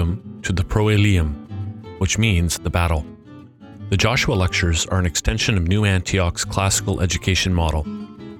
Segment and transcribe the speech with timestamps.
[0.00, 1.34] welcome to the Proelium,
[1.98, 3.04] which means the battle.
[3.90, 7.82] The Joshua Lectures are an extension of New Antioch's classical education model.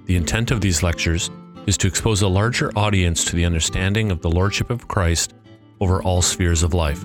[0.06, 1.30] The intent of these lectures
[1.66, 5.34] is to expose a larger audience to the understanding of the Lordship of Christ
[5.82, 7.04] over all spheres of life.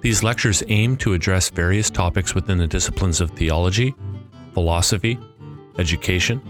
[0.00, 3.94] These lectures aim to address various topics within the disciplines of theology,
[4.54, 5.20] philosophy,
[5.78, 6.42] education,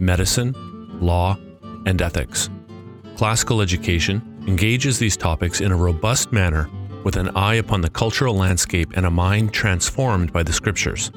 [0.00, 0.52] medicine,
[1.00, 1.38] law,
[1.86, 2.50] and ethics.
[3.14, 6.68] Classical education engages these topics in a robust manner
[7.04, 11.10] with an eye upon the cultural landscape and a mind transformed by the scriptures.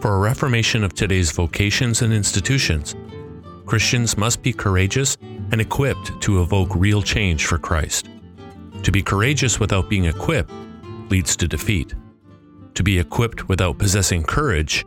[0.00, 2.94] For a reformation of today's vocations and institutions,
[3.66, 5.16] Christians must be courageous
[5.52, 8.08] and equipped to evoke real change for Christ.
[8.82, 10.52] To be courageous without being equipped
[11.10, 11.94] leads to defeat.
[12.74, 14.86] To be equipped without possessing courage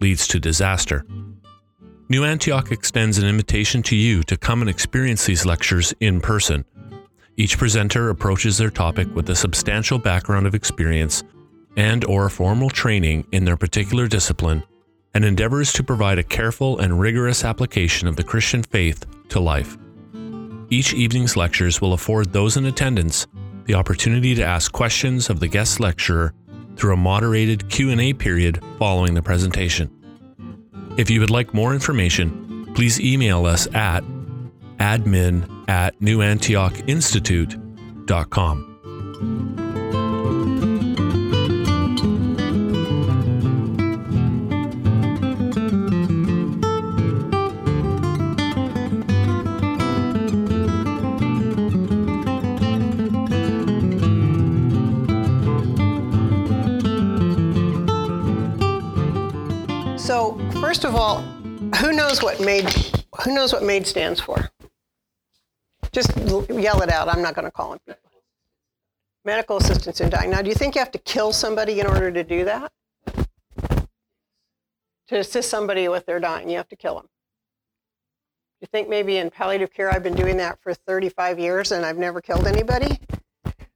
[0.00, 1.06] leads to disaster.
[2.08, 6.64] New Antioch extends an invitation to you to come and experience these lectures in person.
[7.38, 11.22] Each presenter approaches their topic with a substantial background of experience
[11.76, 14.64] and or formal training in their particular discipline
[15.14, 19.78] and endeavors to provide a careful and rigorous application of the Christian faith to life.
[20.68, 23.28] Each evening's lectures will afford those in attendance
[23.66, 26.34] the opportunity to ask questions of the guest lecturer
[26.74, 29.88] through a moderated Q&A period following the presentation.
[30.96, 34.02] If you would like more information, please email us at
[34.78, 38.64] admin at newantiochinstitute.com.
[59.98, 61.22] So, first of all,
[61.76, 62.72] who knows what made
[63.24, 64.50] who knows what MAID stands for?
[66.28, 67.08] Yell it out.
[67.08, 68.00] I'm not going to call people.
[69.24, 70.30] Medical assistance in dying.
[70.30, 72.72] Now, do you think you have to kill somebody in order to do that?
[75.08, 77.08] To assist somebody with their dying, you have to kill them.
[78.60, 81.98] You think maybe in palliative care I've been doing that for 35 years and I've
[81.98, 82.98] never killed anybody?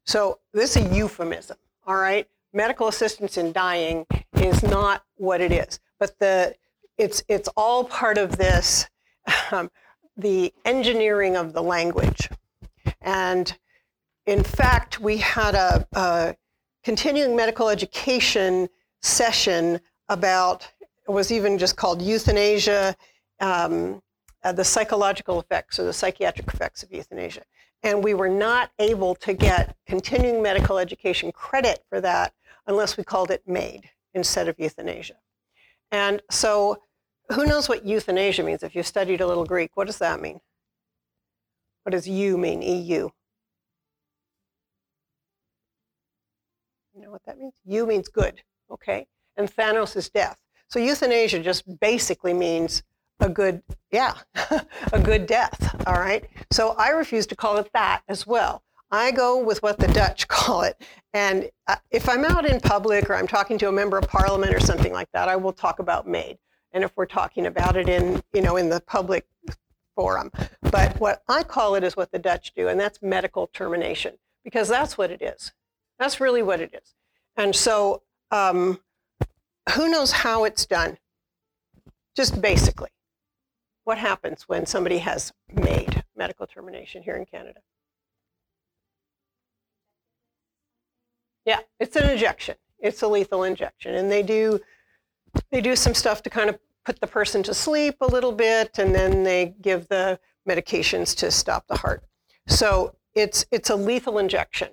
[0.05, 2.27] So this is a euphemism, all right?
[2.53, 6.55] Medical assistance in dying is not what it is, but the
[6.99, 8.89] it's it's all part of this
[9.53, 9.71] um,
[10.17, 12.29] the engineering of the language.
[13.03, 13.57] And
[14.27, 16.37] in fact, we had a, a
[16.85, 18.69] continuing medical education
[19.01, 20.71] session about
[21.07, 22.95] it was even just called euthanasia,
[23.41, 24.03] um,
[24.45, 27.43] uh, the psychological effects or the psychiatric effects of euthanasia.
[27.83, 32.33] And we were not able to get continuing medical education credit for that
[32.67, 35.17] unless we called it MAID instead of euthanasia.
[35.91, 36.79] And so,
[37.33, 38.63] who knows what euthanasia means?
[38.63, 40.41] If you studied a little Greek, what does that mean?
[41.83, 43.09] What does you mean, EU?
[46.95, 47.55] You know what that means?
[47.67, 49.07] Eu means good, okay?
[49.37, 50.39] And Thanos is death.
[50.69, 52.83] So euthanasia just basically means
[53.21, 54.15] a good, yeah,
[54.93, 56.29] a good death, all right?
[56.51, 58.63] So I refuse to call it that as well.
[58.91, 60.81] I go with what the Dutch call it.
[61.15, 64.55] And uh, if I'm out in public or I'm talking to a member of parliament
[64.55, 66.39] or something like that, I will talk about MAID.
[66.73, 69.27] And if we're talking about it in, you know, in the public
[69.95, 70.31] forum.
[70.61, 74.15] But what I call it is what the Dutch do, and that's medical termination,
[74.45, 75.53] because that's what it is.
[75.99, 76.95] That's really what it is.
[77.37, 78.81] And so, um,
[79.75, 80.99] who knows how it's done?
[82.17, 82.91] Just basically,
[83.85, 87.61] what happens when somebody has made medical termination here in Canada?
[91.45, 92.57] Yeah, it's an injection.
[92.79, 94.61] It's a lethal injection, and they do
[95.51, 98.79] they do some stuff to kind of put the person to sleep a little bit,
[98.79, 102.03] and then they give the medications to stop the heart.
[102.49, 104.69] So it's it's a lethal injection.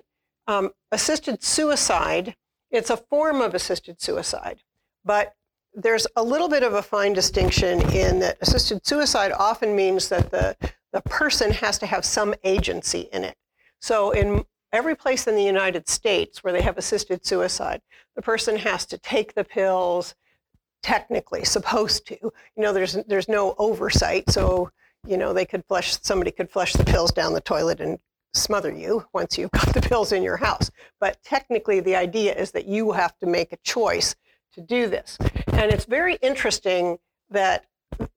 [0.46, 2.34] Um, assisted suicide,
[2.70, 4.62] it's a form of assisted suicide,
[5.04, 5.34] but
[5.74, 10.30] there's a little bit of a fine distinction in that assisted suicide often means that
[10.30, 10.56] the,
[10.92, 13.36] the person has to have some agency in it.
[13.80, 17.80] So in every place in the United States where they have assisted suicide,
[18.16, 20.14] the person has to take the pills,
[20.82, 22.16] technically supposed to.
[22.20, 24.70] You know, there's there's no oversight, so
[25.06, 27.98] you know they could flush somebody could flush the pills down the toilet and
[28.32, 30.70] smother you once you've got the pills in your house.
[31.00, 34.14] But technically, the idea is that you have to make a choice
[34.54, 35.16] to do this,
[35.48, 36.98] and it's very interesting
[37.30, 37.66] that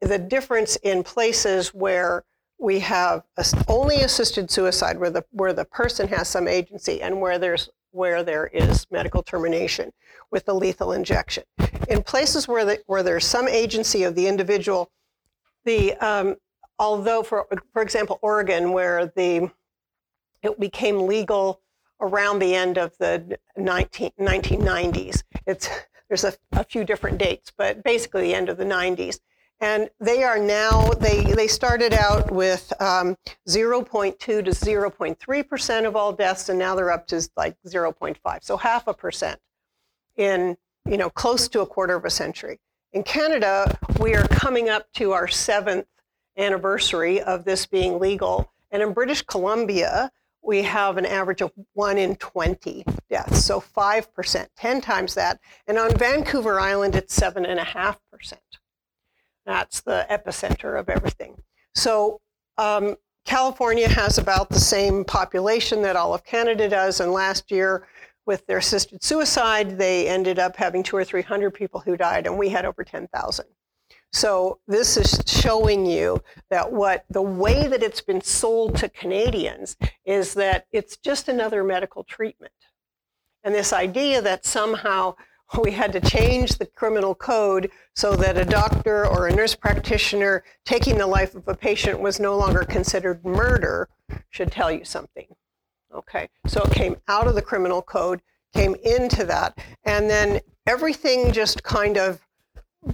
[0.01, 2.23] the difference in places where
[2.59, 3.23] we have
[3.67, 8.23] only assisted suicide where the where the person has some agency and where there's where
[8.23, 9.93] there is medical termination
[10.31, 11.43] with the lethal injection.
[11.87, 14.91] In places where the, where there's some agency of the individual,
[15.65, 16.35] the um,
[16.79, 19.49] although for for example Oregon where the
[20.41, 21.61] it became legal
[22.01, 25.23] around the end of the 19, 1990s.
[25.47, 25.69] It's,
[26.09, 29.19] there's a, a few different dates, but basically the end of the 90s.
[29.59, 33.15] And they are now, they, they started out with um,
[33.47, 38.87] 0.2 to 0.3% of all deaths, and now they're up to like 0.5, so half
[38.87, 39.39] a percent
[40.17, 42.59] in, you know, close to a quarter of a century.
[42.91, 45.87] In Canada, we are coming up to our seventh
[46.37, 48.51] anniversary of this being legal.
[48.71, 50.11] And in British Columbia,
[50.43, 55.39] we have an average of 1 in 20 deaths, so 5%, 10 times that.
[55.67, 58.33] And on Vancouver Island, it's 7.5%.
[59.45, 61.41] That's the epicenter of everything.
[61.75, 62.21] So
[62.57, 62.95] um,
[63.25, 66.99] California has about the same population that all of Canada does.
[66.99, 67.87] And last year,
[68.25, 72.37] with their assisted suicide, they ended up having two or 300 people who died, and
[72.37, 73.45] we had over 10,000.
[74.13, 79.75] So this is showing you that what the way that it's been sold to Canadians
[80.05, 82.53] is that it's just another medical treatment.
[83.43, 85.15] And this idea that somehow
[85.61, 90.43] we had to change the criminal code so that a doctor or a nurse practitioner
[90.65, 93.87] taking the life of a patient was no longer considered murder
[94.29, 95.27] should tell you something.
[95.93, 98.21] Okay, so it came out of the criminal code,
[98.53, 102.19] came into that, and then everything just kind of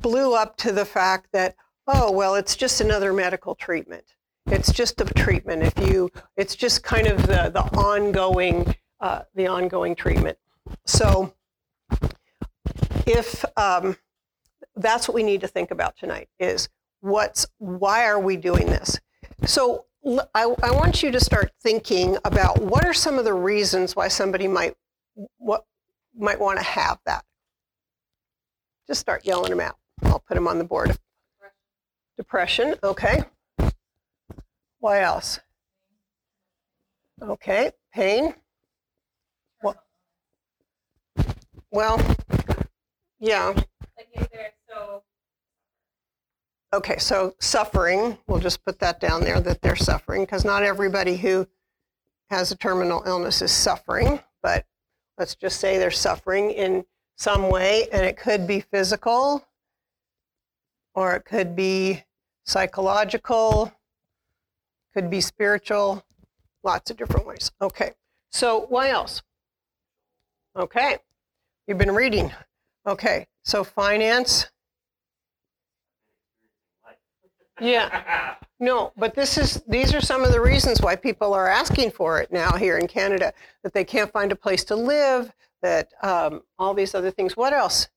[0.01, 1.55] blew up to the fact that,
[1.87, 4.03] oh, well, it's just another medical treatment.
[4.47, 5.63] It's just a treatment.
[5.63, 10.37] If you, it's just kind of the, the ongoing, uh, the ongoing treatment.
[10.85, 11.33] So
[13.05, 13.97] if um,
[14.75, 16.69] that's what we need to think about tonight is
[17.01, 18.99] what's, why are we doing this?
[19.45, 19.85] So
[20.33, 24.07] I, I want you to start thinking about what are some of the reasons why
[24.07, 24.75] somebody might,
[25.37, 25.65] what,
[26.17, 27.25] might want to have that.
[28.87, 29.75] Just start yelling them out.
[30.03, 30.97] I'll put them on the board.
[32.17, 33.23] Depression, okay.
[34.79, 35.39] Why else?
[37.21, 38.33] Okay, pain.
[39.61, 39.75] Well,
[41.71, 41.97] well
[43.19, 43.53] yeah.
[46.71, 51.17] Okay, so suffering, we'll just put that down there that they're suffering because not everybody
[51.17, 51.47] who
[52.29, 54.65] has a terminal illness is suffering, but
[55.17, 56.85] let's just say they're suffering in
[57.17, 59.43] some way, and it could be physical,
[60.93, 62.03] or it could be
[62.45, 63.73] psychological,
[64.93, 66.05] could be spiritual,
[66.63, 67.51] lots of different ways.
[67.61, 67.93] Okay,
[68.31, 69.23] so why else?
[70.55, 70.97] Okay,
[71.67, 72.31] you've been reading.
[72.87, 74.49] Okay, so finance.
[77.61, 78.35] Yeah.
[78.59, 82.19] No, but this is these are some of the reasons why people are asking for
[82.21, 83.33] it now here in Canada
[83.63, 85.31] that they can't find a place to live,
[85.61, 87.37] that um, all these other things.
[87.37, 87.89] What else?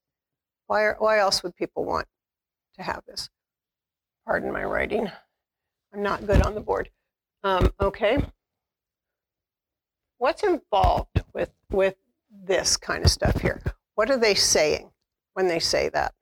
[0.67, 2.07] Why, are, why else would people want
[2.77, 3.29] to have this.
[4.27, 5.11] Pardon my writing.
[5.93, 6.91] I'm not good on the board.
[7.45, 8.25] Um, okay.
[10.19, 11.97] What's involved with, with
[12.31, 13.61] this kind of stuff here?
[13.95, 14.91] What are they saying
[15.35, 16.15] when they say that?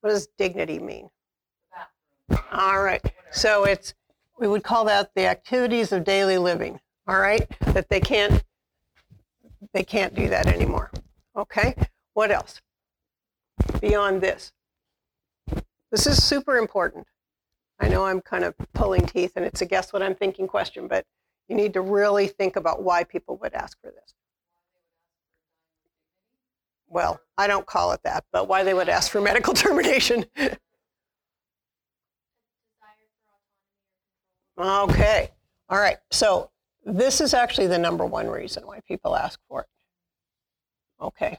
[0.00, 1.10] What does dignity mean?
[2.52, 3.02] All right.
[3.30, 3.94] So it's
[4.38, 6.80] we would call that the activities of daily living.
[7.06, 7.46] All right?
[7.72, 8.42] That they can't
[9.72, 10.90] they can't do that anymore.
[11.36, 11.74] Okay?
[12.14, 12.60] What else?
[13.80, 14.52] Beyond this.
[15.90, 17.06] This is super important.
[17.78, 20.88] I know I'm kind of pulling teeth and it's a guess what I'm thinking question,
[20.88, 21.04] but
[21.48, 24.14] you need to really think about why people would ask for this.
[26.90, 30.26] Well, I don't call it that, but why they would ask for medical termination.
[34.58, 35.30] okay.
[35.68, 35.96] All right.
[36.10, 36.50] So
[36.84, 39.68] this is actually the number one reason why people ask for it.
[41.00, 41.38] Okay.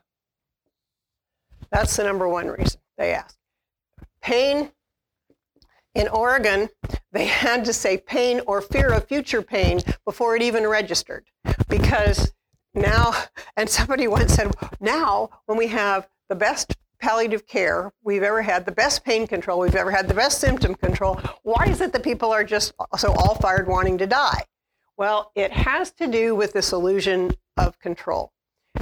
[1.70, 3.38] That's the number one reason they ask
[4.22, 4.72] pain.
[5.94, 6.70] In Oregon,
[7.12, 11.26] they had to say pain or fear of future pain before it even registered.
[11.68, 12.32] Because
[12.74, 13.14] now,
[13.58, 18.66] and somebody once said, now when we have the best palliative care we've ever had,
[18.66, 22.04] the best pain control we've ever had, the best symptom control, why is it that
[22.04, 24.44] people are just so all fired wanting to die?
[24.98, 28.32] Well, it has to do with this illusion of control.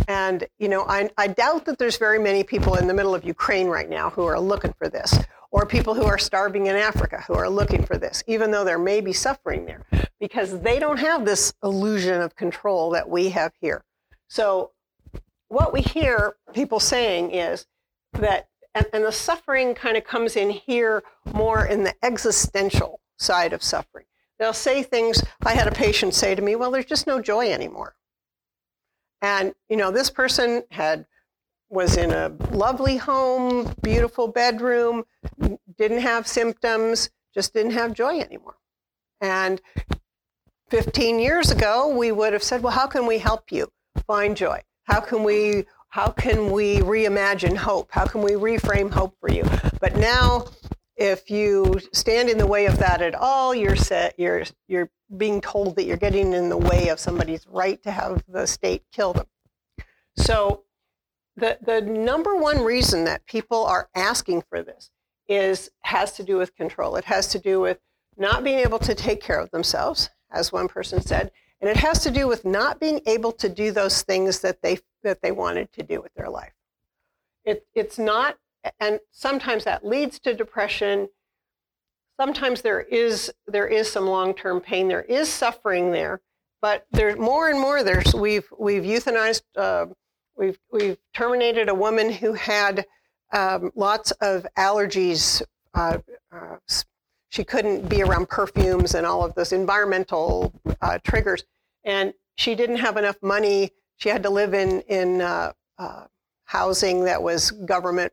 [0.10, 3.24] And, you know, I, I doubt that there's very many people in the middle of
[3.24, 5.16] Ukraine right now who are looking for this,
[5.52, 8.80] or people who are starving in Africa who are looking for this, even though there
[8.80, 9.86] may be suffering there,
[10.20, 13.84] because they don't have this illusion of control that we have here.
[14.28, 14.72] So,
[15.48, 17.68] what we hear people saying is
[18.14, 23.54] that, and, and the suffering kind of comes in here more in the existential side
[23.54, 24.06] of suffering.
[24.40, 27.52] They'll say things, I had a patient say to me, well, there's just no joy
[27.52, 27.96] anymore.
[29.22, 31.06] And, you know, this person had
[31.70, 35.04] was in a lovely home, beautiful bedroom,
[35.78, 38.56] didn't have symptoms, just didn't have joy anymore.
[39.22, 39.62] And
[40.70, 43.72] 15 years ago, we would have said, well, how can we help you
[44.08, 44.62] find joy?
[44.84, 47.90] How can we how can we reimagine hope?
[47.92, 49.44] How can we reframe hope for you?
[49.82, 50.46] But now,
[50.96, 55.42] if you stand in the way of that at all, you're set, you're you're being
[55.42, 59.14] told that you're getting in the way of somebody's right to have the state kill
[59.14, 59.26] them.
[60.16, 60.64] So
[61.36, 64.92] the the number one reason that people are asking for this
[65.28, 66.96] is has to do with control.
[66.96, 67.80] It has to do with
[68.18, 72.04] not being able to take care of themselves, as one person said, and it has
[72.04, 75.72] to do with not being able to do those things that they that they wanted
[75.74, 76.54] to do with their life.
[77.46, 78.38] It, it's not,
[78.80, 81.08] and sometimes that leads to depression.
[82.20, 84.90] Sometimes there is there is some long term pain.
[84.90, 86.20] There is suffering there,
[86.62, 87.82] but there's more and more.
[87.82, 89.44] There's we've we've euthanized.
[89.56, 89.86] Uh,
[90.36, 92.86] we've we've terminated a woman who had
[93.32, 95.42] um, lots of allergies.
[95.74, 96.00] Uh,
[96.30, 96.58] uh,
[97.30, 101.46] she couldn't be around perfumes and all of those environmental uh, triggers,
[101.86, 106.04] and she didn't have enough money she had to live in in uh, uh,
[106.44, 108.12] housing that was government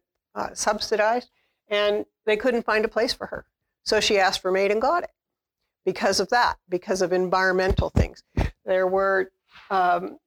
[0.52, 1.28] subsidized,
[1.66, 3.46] and they couldn't find a place for her.
[3.86, 5.10] So she asked for MAID and got it
[5.84, 8.22] because of that, because of environmental things.
[8.64, 9.30] There were
[9.70, 10.18] um,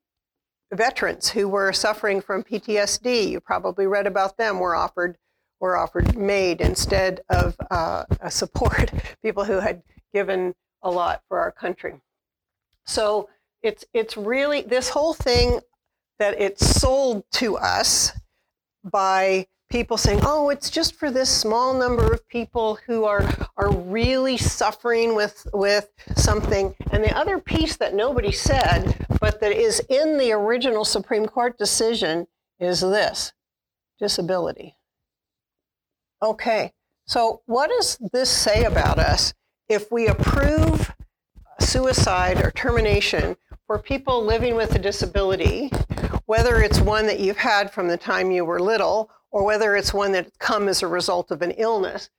[0.74, 3.30] veterans who were suffering from PTSD.
[3.30, 4.60] You probably read about them.
[4.60, 5.18] Were offered
[5.60, 8.92] were offered MAID instead of uh, support.
[9.22, 12.00] People who had given a lot for our country.
[12.86, 13.30] So
[13.62, 15.60] it's it's really this whole thing
[16.18, 18.14] that it's sold to us
[18.84, 23.24] by people saying, "Oh, it's just for this small number of people who are
[23.58, 29.52] are really suffering with with something." And the other piece that nobody said, but that
[29.52, 32.28] is in the original Supreme Court decision
[32.60, 33.34] is this:
[34.00, 34.76] disability.
[36.22, 36.74] Okay.
[37.06, 39.34] So what does this say about us
[39.68, 40.94] if we approve
[41.60, 43.36] suicide or termination
[43.66, 45.72] for people living with a disability,
[46.26, 49.94] whether it's one that you've had from the time you were little or whether it's
[49.94, 52.10] one that's come as a result of an illness.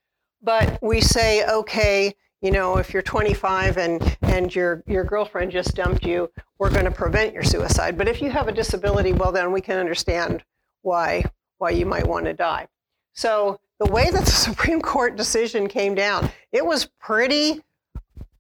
[0.43, 5.75] But we say, okay, you know, if you're 25 and, and your, your girlfriend just
[5.75, 7.99] dumped you, we're going to prevent your suicide.
[7.99, 10.43] But if you have a disability, well, then we can understand
[10.83, 11.25] why,
[11.59, 12.69] why you might want to die.
[13.13, 17.61] So the way that the Supreme Court decision came down, it was pretty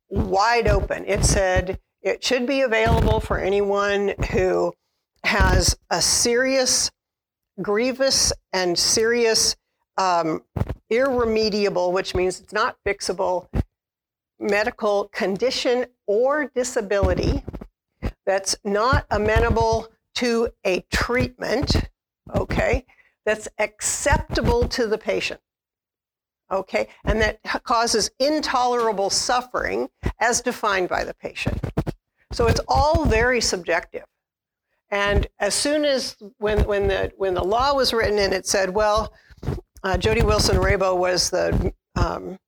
[0.09, 1.05] wide open.
[1.07, 4.73] It said it should be available for anyone who
[5.25, 6.91] has a serious,
[7.63, 9.57] grievous, and serious,
[9.97, 10.43] um,
[10.89, 13.49] irremediable, which means it's not fixable,
[14.39, 17.45] medical condition or disability
[18.25, 21.89] that's not amenable to a treatment,
[22.35, 22.85] okay,
[23.27, 25.41] that's acceptable to the patient
[26.51, 29.89] okay, and that causes intolerable suffering
[30.21, 31.59] as defined by the patient.
[32.33, 34.05] So it's all very subjective.
[34.91, 38.71] And as soon as when, when, the, when the law was written and it said,
[38.71, 39.13] well,
[39.83, 42.39] uh, Jody Wilson-Raybould was the, um,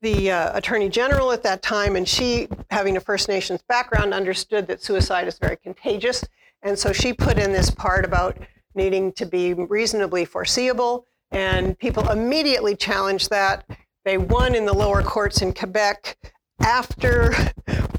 [0.00, 4.66] the uh, Attorney General at that time, and she, having a First Nations background, understood
[4.68, 6.24] that suicide is very contagious.
[6.62, 8.38] And so she put in this part about
[8.74, 13.64] needing to be reasonably foreseeable and people immediately challenged that.
[14.04, 16.16] They won in the lower courts in Quebec
[16.60, 17.32] after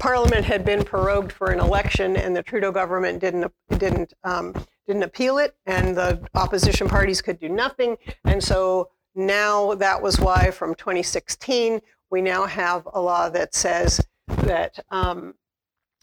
[0.00, 4.54] Parliament had been prorogued for an election, and the Trudeau government didn't didn't um,
[4.86, 7.96] didn't appeal it, and the opposition parties could do nothing.
[8.24, 14.00] And so now that was why, from 2016, we now have a law that says
[14.28, 15.34] that um,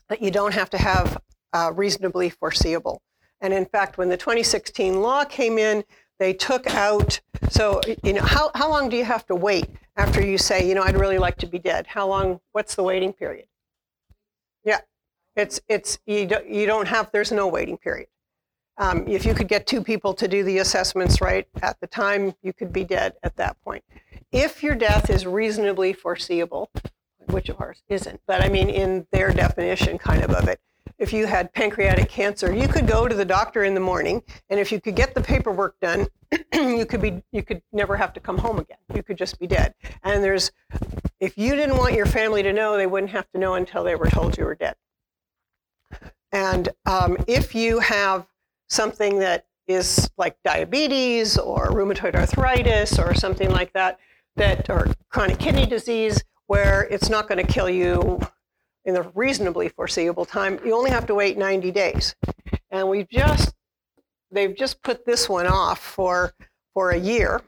[0.10, 1.22] that you don't have to have
[1.54, 3.02] uh, reasonably foreseeable.
[3.42, 5.84] And in fact, when the 2016 law came in,
[6.20, 9.70] they took out, so, you know, how, how long do you have to wait
[10.00, 11.86] after you say, you know, I'd really like to be dead?
[11.86, 13.48] How long, what's the waiting period?
[14.64, 14.80] Yeah,
[15.36, 18.08] it's, it's, you don't, you don't have, there's no waiting period.
[18.78, 22.34] Um, if you could get two people to do the assessments right at the time,
[22.42, 23.84] you could be dead at that point.
[24.32, 26.72] If your death is reasonably foreseeable,
[27.32, 30.62] which of ours isn't, but I mean, in their definition kind of of it,
[31.00, 34.60] if you had pancreatic cancer, you could go to the doctor in the morning, and
[34.60, 36.08] if you could get the paperwork done,
[36.54, 38.78] you could be you could never have to come home again.
[38.94, 39.74] You could just be dead.
[40.04, 40.52] And there's
[41.20, 43.96] if you didn't want your family to know, they wouldn't have to know until they
[43.96, 44.76] were told you were dead.
[46.32, 48.28] And um, if you have
[48.68, 54.00] something that is like diabetes or rheumatoid arthritis or something like that,
[54.36, 58.20] that or chronic kidney disease, where it's not going to kill you
[58.90, 62.16] in a reasonably foreseeable time, you only have to wait 90 days.
[62.72, 63.54] And we've just,
[64.32, 66.34] they've just put this one off for,
[66.74, 67.42] for a year.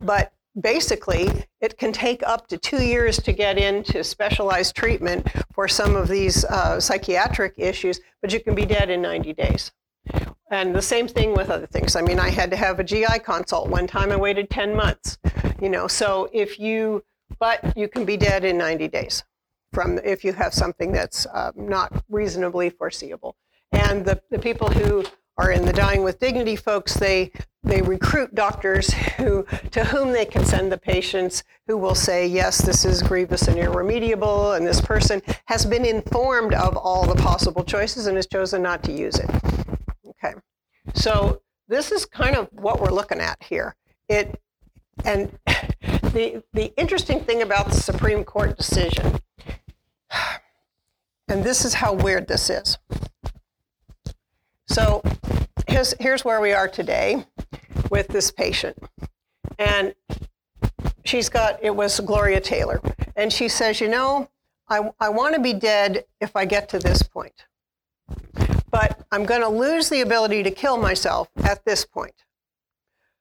[0.00, 1.28] But basically,
[1.60, 6.08] it can take up to two years to get into specialized treatment for some of
[6.08, 9.70] these uh, psychiatric issues, but you can be dead in 90 days.
[10.50, 11.96] And the same thing with other things.
[11.96, 14.12] I mean, I had to have a GI consult one time.
[14.12, 15.18] I waited 10 months.
[15.60, 17.02] You know, so if you,
[17.38, 19.24] but you can be dead in 90 days
[19.76, 23.36] from if you have something that's uh, not reasonably foreseeable.
[23.72, 25.04] And the, the people who
[25.36, 27.30] are in the Dying with Dignity folks, they
[27.62, 32.62] they recruit doctors who to whom they can send the patients who will say yes
[32.62, 37.62] this is grievous and irremediable and this person has been informed of all the possible
[37.62, 39.28] choices and has chosen not to use it.
[40.08, 40.32] Okay.
[40.94, 43.76] So this is kind of what we're looking at here.
[44.08, 44.40] It
[45.04, 45.38] and
[46.16, 49.18] the the interesting thing about the supreme court decision
[51.28, 52.78] and this is how weird this is
[54.66, 55.02] so
[55.68, 57.24] here's, here's where we are today
[57.90, 58.76] with this patient.
[59.58, 59.94] And
[61.04, 62.80] she's got, it was Gloria Taylor.
[63.14, 64.28] And she says, you know,
[64.68, 67.46] I, I want to be dead if I get to this point.
[68.70, 72.24] But I'm going to lose the ability to kill myself at this point.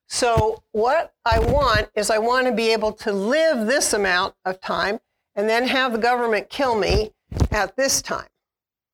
[0.08, 4.62] So, what I want is I want to be able to live this amount of
[4.62, 5.00] time
[5.36, 7.12] and then have the government kill me
[7.52, 8.28] at this time.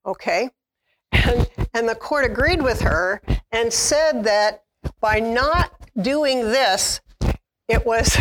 [0.05, 0.49] Okay?
[1.11, 3.21] And, and the court agreed with her
[3.51, 4.63] and said that
[4.99, 7.01] by not doing this,
[7.67, 8.17] it was,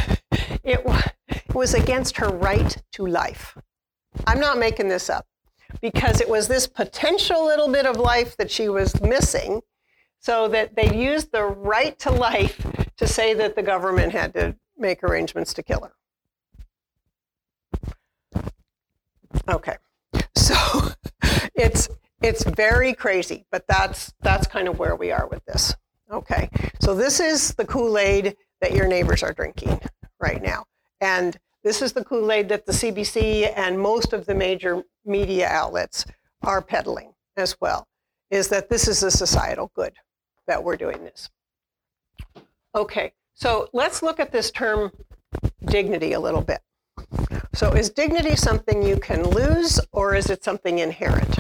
[0.65, 0.85] it,
[1.27, 3.57] it was against her right to life.
[4.27, 5.27] I'm not making this up
[5.81, 9.63] because it was this potential little bit of life that she was missing,
[10.19, 14.55] so that they used the right to life to say that the government had to
[14.77, 15.95] make arrangements to kill her.
[19.49, 19.77] Okay,
[20.37, 20.55] so
[21.55, 21.89] it's
[22.23, 25.75] it's very crazy, but that's that's kind of where we are with this.
[26.11, 26.49] Okay,
[26.81, 29.81] so this is the Kool-Aid that your neighbors are drinking
[30.21, 30.65] right now,
[31.01, 36.05] and this is the Kool-Aid that the CBC and most of the major media outlets
[36.43, 37.87] are peddling as well.
[38.31, 39.95] Is that this is a societal good
[40.47, 41.31] that we're doing this?
[42.75, 44.93] Okay, so let's look at this term
[45.65, 46.61] dignity a little bit.
[47.53, 51.39] So, is dignity something you can lose, or is it something inherent?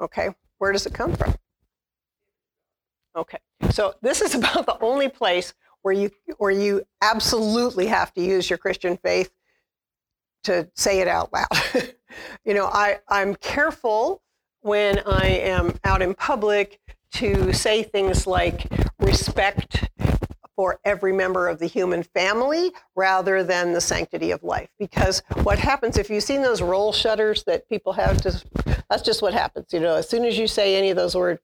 [0.00, 1.34] Okay, where does it come from?
[3.16, 3.38] Okay,
[3.70, 8.50] so this is about the only place where you where you absolutely have to use
[8.50, 9.30] your Christian faith
[10.44, 11.94] to say it out loud.
[12.44, 14.22] you know, I, I'm careful
[14.60, 16.80] when I am out in public
[17.12, 18.66] to say things like
[18.98, 19.88] respect
[20.56, 24.68] for every member of the human family rather than the sanctity of life.
[24.78, 28.46] Because what happens if you've seen those roll shutters that people have, just
[28.88, 29.72] that's just what happens.
[29.72, 31.40] You know, as soon as you say any of those words,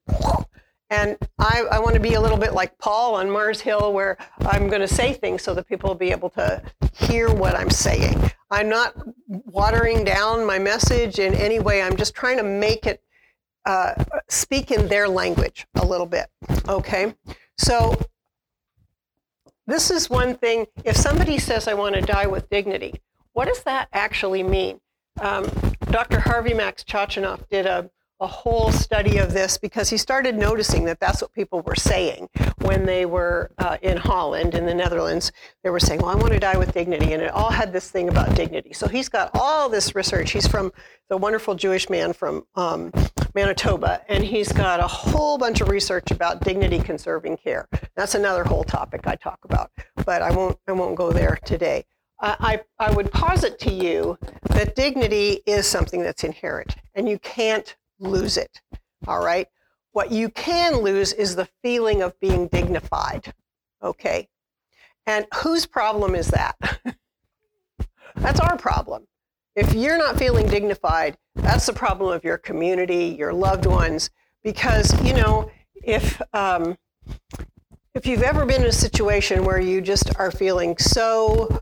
[0.90, 4.18] and I, I want to be a little bit like Paul on Mars Hill, where
[4.40, 6.60] I'm going to say things so that people will be able to
[6.92, 8.30] hear what I'm saying.
[8.50, 8.94] I'm not
[9.28, 11.80] watering down my message in any way.
[11.80, 13.00] I'm just trying to make it
[13.66, 13.94] uh,
[14.28, 16.26] speak in their language a little bit.
[16.68, 17.14] Okay,
[17.56, 17.96] so
[19.70, 20.66] this is one thing.
[20.84, 23.00] If somebody says, I want to die with dignity,
[23.32, 24.80] what does that actually mean?
[25.20, 25.48] Um,
[25.90, 26.20] Dr.
[26.20, 31.00] Harvey Max Chochinov did a, a whole study of this because he started noticing that
[31.00, 32.28] that's what people were saying
[32.62, 35.32] when they were uh, in Holland, in the Netherlands.
[35.62, 37.12] They were saying, Well, I want to die with dignity.
[37.12, 38.72] And it all had this thing about dignity.
[38.72, 40.32] So he's got all this research.
[40.32, 40.72] He's from
[41.08, 42.92] the wonderful Jewish man from um,
[43.34, 47.68] Manitoba, and he's got a whole bunch of research about dignity conserving care.
[47.94, 49.70] That's another whole topic I talk about,
[50.04, 51.84] but I won't I won't go there today.
[52.22, 54.18] I, I would posit to you
[54.50, 58.60] that dignity is something that's inherent, and you can't lose it.
[59.06, 59.48] All right.
[59.92, 63.32] What you can lose is the feeling of being dignified.
[63.82, 64.28] Okay.
[65.06, 66.56] And whose problem is that?
[68.16, 69.06] that's our problem.
[69.56, 74.10] If you're not feeling dignified, that's the problem of your community, your loved ones,
[74.42, 76.76] because, you know, if, um,
[77.94, 81.60] if you've ever been in a situation where you just are feeling so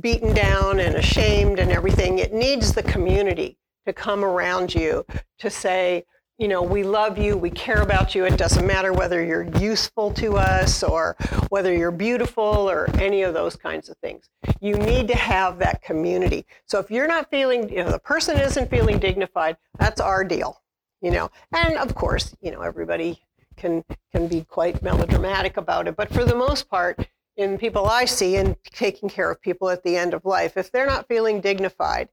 [0.00, 5.04] beaten down and ashamed and everything, it needs the community to come around you
[5.38, 6.04] to say,
[6.38, 8.26] you know, we love you, we care about you.
[8.26, 11.16] It doesn't matter whether you're useful to us or
[11.48, 14.28] whether you're beautiful or any of those kinds of things.
[14.60, 16.44] You need to have that community.
[16.66, 20.60] So if you're not feeling, you know, the person isn't feeling dignified, that's our deal,
[21.00, 21.30] you know.
[21.54, 23.22] And of course, you know, everybody
[23.56, 28.04] can can be quite melodramatic about it, but for the most part, in people I
[28.04, 31.40] see and taking care of people at the end of life, if they're not feeling
[31.40, 32.08] dignified,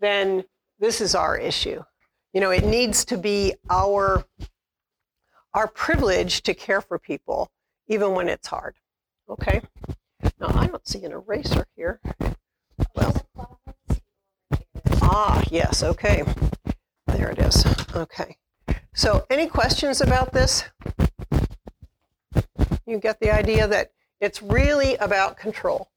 [0.00, 0.44] then
[0.78, 1.82] this is our issue.
[2.36, 4.22] You know, it needs to be our
[5.54, 7.50] our privilege to care for people
[7.88, 8.74] even when it's hard.
[9.26, 9.62] Okay?
[10.38, 11.98] Now, I don't see an eraser here.
[12.94, 13.26] Well,
[15.00, 16.24] ah, yes, okay.
[17.06, 17.64] There it is.
[17.94, 18.36] Okay.
[18.92, 20.64] So, any questions about this?
[22.84, 25.88] You get the idea that it's really about control.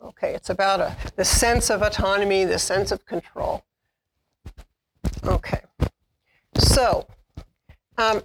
[0.00, 3.64] Okay, it's about a, the sense of autonomy, the sense of control.
[5.26, 5.62] Okay,
[6.56, 7.06] so
[7.96, 8.22] um,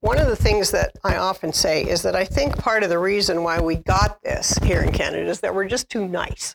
[0.00, 2.98] one of the things that I often say is that I think part of the
[2.98, 6.54] reason why we got this here in Canada is that we're just too nice.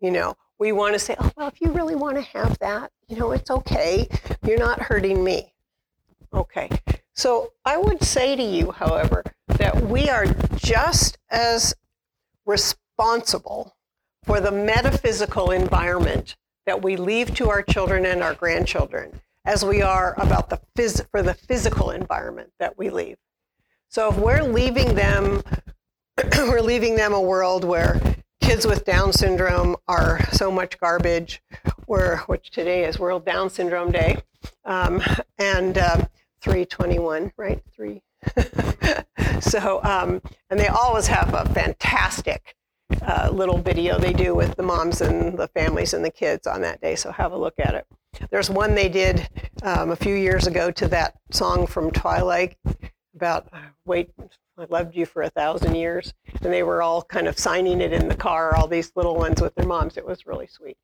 [0.00, 2.92] You know, we want to say, oh, well, if you really want to have that,
[3.08, 4.08] you know, it's okay.
[4.46, 5.52] You're not hurting me.
[6.32, 6.70] Okay.
[7.12, 11.74] So I would say to you, however, that we are just as
[12.46, 13.76] responsible
[14.24, 16.36] for the metaphysical environment
[16.70, 21.04] that we leave to our children and our grandchildren as we are about the phys-
[21.10, 23.16] for the physical environment that we leave.
[23.88, 25.42] So if we're leaving them,
[26.38, 28.00] we're leaving them a world where
[28.40, 31.42] kids with Down syndrome are so much garbage,
[31.86, 34.18] where, which today is World Down Syndrome Day,
[34.64, 35.02] um,
[35.38, 36.06] and uh,
[36.40, 37.60] 321, right?
[37.74, 38.00] Three.
[39.40, 42.54] so, um, and they always have a fantastic
[43.02, 46.60] uh, little video they do with the moms and the families and the kids on
[46.62, 46.96] that day.
[46.96, 47.86] So have a look at it.
[48.30, 49.28] There's one they did
[49.62, 52.56] um, a few years ago to that song from Twilight
[53.14, 53.48] about
[53.84, 54.10] wait,
[54.58, 57.92] I loved you for a thousand years, and they were all kind of signing it
[57.92, 58.54] in the car.
[58.56, 59.96] All these little ones with their moms.
[59.96, 60.76] It was really sweet.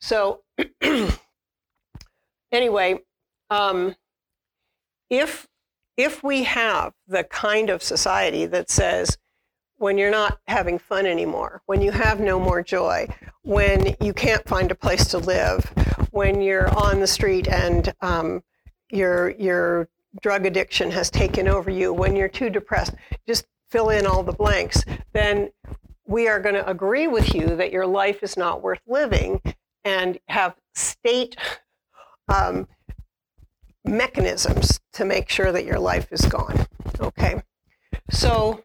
[0.00, 0.42] So
[2.52, 3.00] anyway,
[3.50, 3.96] um,
[5.08, 5.46] if
[5.96, 9.18] if we have the kind of society that says
[9.80, 13.08] when you're not having fun anymore, when you have no more joy,
[13.44, 15.64] when you can't find a place to live,
[16.10, 18.42] when you're on the street and um,
[18.90, 19.88] your your
[20.20, 22.92] drug addiction has taken over you, when you're too depressed,
[23.26, 24.84] just fill in all the blanks.
[25.14, 25.48] Then
[26.06, 29.40] we are going to agree with you that your life is not worth living
[29.82, 31.36] and have state
[32.28, 32.68] um,
[33.82, 36.66] mechanisms to make sure that your life is gone.
[37.00, 37.40] Okay,
[38.10, 38.62] so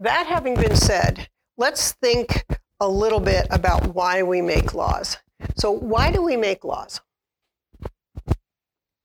[0.00, 2.44] that having been said, let's think
[2.80, 5.18] a little bit about why we make laws.
[5.56, 7.00] So, why do we make laws?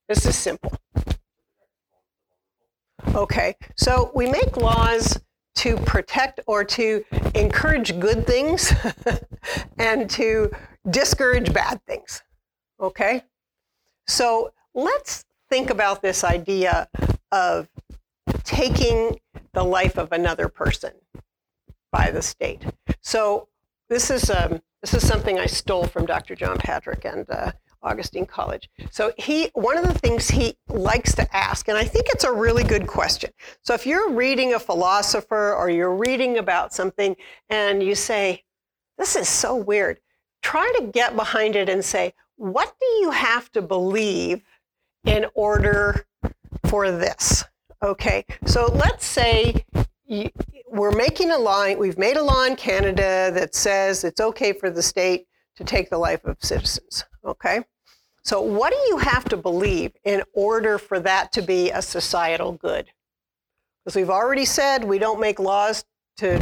[0.07, 0.73] This is simple.
[3.15, 5.19] Okay, so we make laws
[5.55, 8.73] to protect or to encourage good things
[9.77, 10.51] and to
[10.89, 12.21] discourage bad things.
[12.79, 13.23] Okay?
[14.07, 16.87] So let's think about this idea
[17.31, 17.69] of
[18.43, 19.19] taking
[19.53, 20.91] the life of another person
[21.91, 22.65] by the state.
[23.01, 23.47] So
[23.89, 26.35] this is um, this is something I stole from Dr.
[26.35, 28.69] John Patrick and uh, Augustine College.
[28.91, 32.31] So he one of the things he likes to ask, and I think it's a
[32.31, 33.31] really good question.
[33.61, 37.15] So if you're reading a philosopher or you're reading about something
[37.49, 38.43] and you say,
[38.97, 39.99] "This is so weird,"
[40.41, 44.41] try to get behind it and say, "What do you have to believe
[45.05, 46.05] in order
[46.65, 47.45] for this?"
[47.83, 49.65] Okay, so let's say
[50.69, 54.69] we're making a law, we've made a law in Canada that says it's okay for
[54.69, 57.03] the state to take the life of citizens.
[57.25, 57.59] Okay,
[58.23, 62.53] so what do you have to believe in order for that to be a societal
[62.53, 62.89] good?
[63.83, 65.83] Because we've already said we don't make laws
[66.17, 66.39] to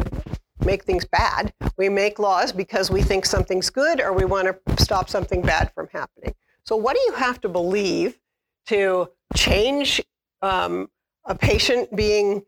[0.64, 1.54] make things bad.
[1.76, 5.72] We make laws because we think something's good or we want to stop something bad
[5.74, 6.36] from happening.
[6.66, 8.20] So, what do you have to believe
[8.68, 10.04] to change
[10.44, 10.88] um,
[11.26, 12.44] a patient being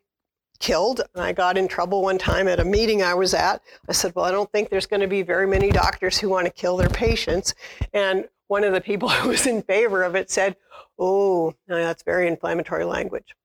[0.59, 1.01] killed.
[1.13, 3.61] And I got in trouble one time at a meeting I was at.
[3.87, 6.45] I said, Well, I don't think there's going to be very many doctors who want
[6.45, 7.53] to kill their patients.
[7.93, 10.55] And one of the people who was in favor of it said,
[10.97, 13.35] Oh, that's very inflammatory language.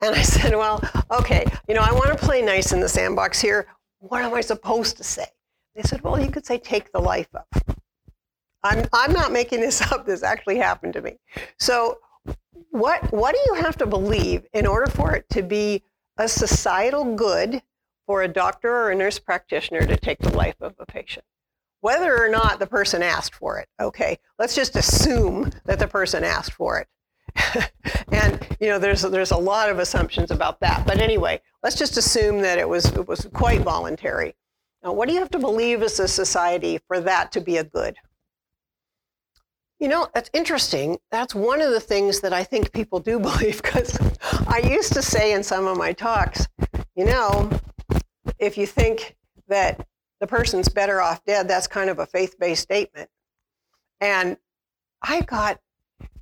[0.00, 3.40] And I said, Well, okay, you know, I want to play nice in the sandbox
[3.40, 3.66] here.
[3.98, 5.26] What am I supposed to say?
[5.74, 7.76] They said, Well, you could say, Take the life of.
[8.62, 10.06] I'm, I'm not making this up.
[10.06, 11.18] This actually happened to me.
[11.58, 11.98] So
[12.70, 15.82] what what do you have to believe in order for it to be
[16.16, 17.62] a societal good
[18.06, 21.24] for a doctor or a nurse practitioner to take the life of a patient?
[21.80, 24.18] Whether or not the person asked for it okay?
[24.38, 27.70] Let's just assume that the person asked for it.
[28.12, 30.86] And you know there's there's a lot of assumptions about that.
[30.86, 34.34] But anyway let's just assume that it was it was quite voluntary.
[34.82, 37.64] Now what do you have to believe as a society for that to be a
[37.64, 37.96] good
[39.80, 40.98] you know, that's interesting.
[41.10, 43.98] That's one of the things that I think people do believe because
[44.46, 46.46] I used to say in some of my talks,
[46.94, 47.50] you know,
[48.38, 49.16] if you think
[49.48, 49.86] that
[50.20, 53.08] the person's better off dead, that's kind of a faith based statement.
[54.00, 54.36] And
[55.02, 55.60] I got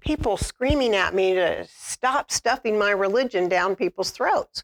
[0.00, 4.62] people screaming at me to stop stuffing my religion down people's throats.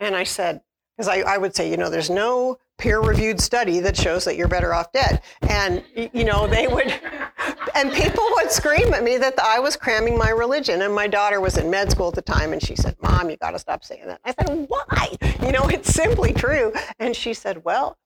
[0.00, 0.62] And I said,
[0.96, 4.36] because I, I would say, you know, there's no peer reviewed study that shows that
[4.36, 5.22] you're better off dead.
[5.42, 6.92] And, you know, they would,
[7.74, 10.82] and people would scream at me that I was cramming my religion.
[10.82, 13.36] And my daughter was in med school at the time and she said, Mom, you
[13.36, 14.20] got to stop saying that.
[14.24, 15.12] I said, Why?
[15.42, 16.72] You know, it's simply true.
[16.98, 17.98] And she said, Well,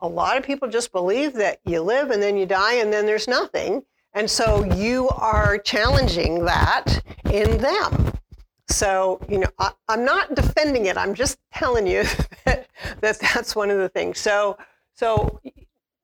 [0.00, 3.06] a lot of people just believe that you live and then you die and then
[3.06, 3.82] there's nothing.
[4.12, 8.12] And so you are challenging that in them.
[8.70, 10.96] So, you know, I, am not defending it.
[10.96, 12.04] I'm just telling you
[12.44, 12.68] that,
[13.00, 14.18] that that's one of the things.
[14.18, 14.56] So,
[14.94, 15.40] so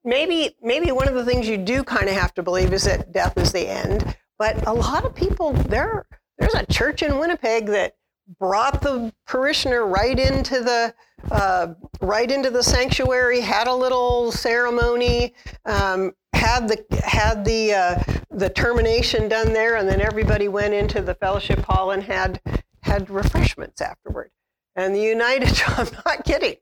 [0.04, 3.12] maybe maybe one of the things you do kind of have to believe is that
[3.12, 4.16] death is the end.
[4.38, 6.06] But a lot of people there
[6.38, 7.96] there's a church in Winnipeg that
[8.38, 10.94] brought the parishioner right into the
[11.30, 16.12] uh, right into the sanctuary, had a little ceremony, um,
[16.46, 21.14] had the had the uh, the termination done there, and then everybody went into the
[21.14, 22.40] fellowship hall and had
[22.82, 24.30] had refreshments afterward.
[24.76, 26.56] And the United, I'm not kidding,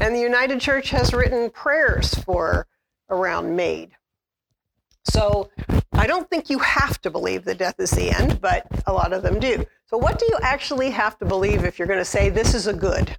[0.00, 2.66] and the United Church has written prayers for
[3.08, 3.92] around MAID.
[5.04, 5.50] So
[5.92, 9.12] I don't think you have to believe that death is the end, but a lot
[9.14, 9.64] of them do.
[9.86, 12.66] So what do you actually have to believe if you're going to say this is
[12.66, 13.16] a good?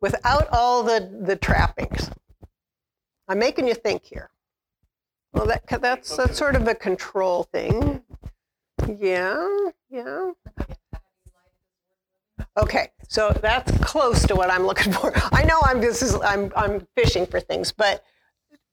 [0.00, 2.10] Without all the, the trappings.
[3.28, 4.30] I'm making you think here.
[5.36, 8.02] Well, that, that's, that's sort of a control thing.
[8.98, 9.46] Yeah,
[9.90, 10.30] yeah.
[12.56, 15.12] Okay, so that's close to what I'm looking for.
[15.32, 18.02] I know I'm this is I'm I'm fishing for things, but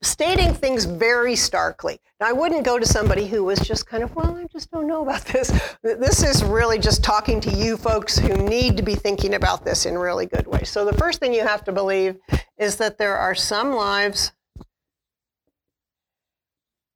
[0.02, 2.00] stating things very starkly.
[2.22, 4.88] Now, I wouldn't go to somebody who was just kind of, well, I just don't
[4.88, 5.52] know about this.
[5.82, 9.86] This is really just talking to you folks who need to be thinking about this
[9.86, 10.70] in really good ways.
[10.70, 12.18] So the first thing you have to believe
[12.58, 14.32] is that there are some lives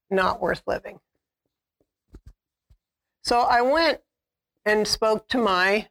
[0.09, 0.99] not worth living.
[3.23, 3.99] So I went
[4.65, 5.87] and spoke to my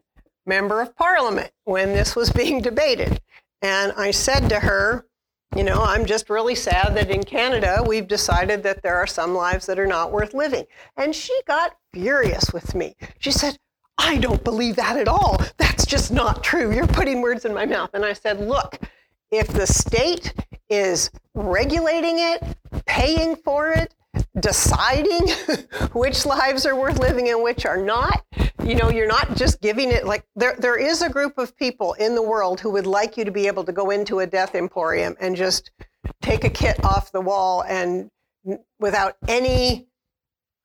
[0.46, 3.20] member of parliament when this was being debated.
[3.62, 5.07] And I said to her,
[5.55, 9.35] you know, I'm just really sad that in Canada we've decided that there are some
[9.35, 10.64] lives that are not worth living.
[10.96, 12.96] And she got furious with me.
[13.18, 13.57] She said,
[13.98, 15.40] I don't believe that at all.
[15.57, 16.74] That's just not true.
[16.74, 17.90] You're putting words in my mouth.
[17.94, 18.79] And I said, look,
[19.31, 20.35] if the state
[20.68, 22.42] is regulating it,
[22.87, 23.94] paying for it,
[24.40, 25.29] deciding
[25.92, 28.25] which lives are worth living and which are not.
[28.62, 31.94] You know, you're not just giving it like there there is a group of people
[31.94, 34.55] in the world who would like you to be able to go into a death
[34.55, 35.70] emporium and just
[36.20, 38.11] take a kit off the wall and
[38.79, 39.87] without any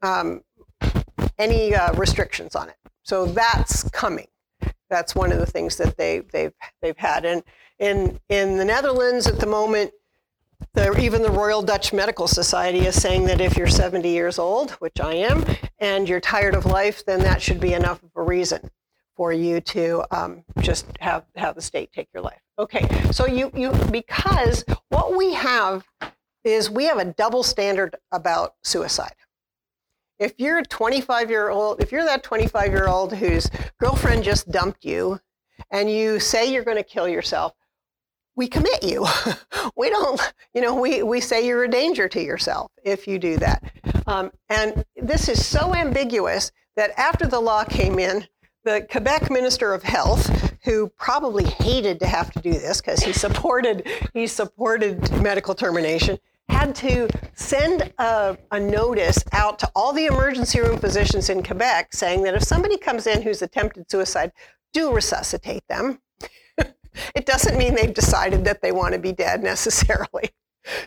[0.01, 0.41] um,
[1.37, 2.75] any uh, restrictions on it.
[3.03, 4.27] So that's coming.
[4.89, 7.25] That's one of the things that they they've they've had.
[7.25, 7.43] And
[7.79, 9.91] in in the Netherlands at the moment,
[10.73, 14.71] the, even the Royal Dutch Medical Society is saying that if you're 70 years old,
[14.71, 15.45] which I am,
[15.79, 18.69] and you're tired of life, then that should be enough of a reason
[19.15, 22.41] for you to um, just have, have the state take your life.
[22.57, 25.85] Okay, so you, you, because what we have
[26.43, 29.15] is we have a double standard about suicide.
[30.19, 34.51] If you're a 25 year old, if you're that 25 year old whose girlfriend just
[34.51, 35.19] dumped you
[35.71, 37.53] and you say you're going to kill yourself,
[38.41, 39.05] we commit you.
[39.77, 40.19] we don't,
[40.55, 43.71] you know, we, we say you're a danger to yourself if you do that.
[44.07, 48.25] Um, and this is so ambiguous that after the law came in,
[48.63, 53.13] the Quebec Minister of Health, who probably hated to have to do this because he
[53.13, 56.17] supported he supported medical termination,
[56.49, 61.93] had to send a, a, notice out to all the emergency room physicians in Quebec
[61.93, 64.31] saying that if somebody comes in who's attempted suicide,
[64.73, 65.99] do resuscitate them
[67.15, 70.31] it doesn't mean they've decided that they want to be dead necessarily.